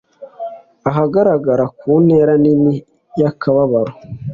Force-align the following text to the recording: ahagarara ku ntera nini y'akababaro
ahagarara 0.89 1.65
ku 1.77 1.89
ntera 2.03 2.33
nini 2.43 2.73
y'akababaro 3.19 3.93